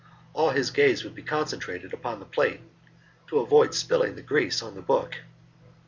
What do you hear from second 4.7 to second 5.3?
the book.